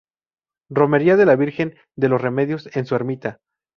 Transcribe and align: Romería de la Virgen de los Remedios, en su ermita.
Romería 0.71 1.15
de 1.15 1.27
la 1.27 1.35
Virgen 1.35 1.75
de 1.95 2.09
los 2.09 2.19
Remedios, 2.19 2.71
en 2.75 2.87
su 2.87 2.95
ermita. 2.95 3.39